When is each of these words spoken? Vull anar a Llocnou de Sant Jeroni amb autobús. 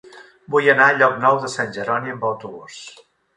Vull 0.53 0.69
anar 0.73 0.87
a 0.93 0.95
Llocnou 1.01 1.37
de 1.43 1.51
Sant 1.57 1.69
Jeroni 1.77 2.15
amb 2.15 2.27
autobús. 2.31 2.81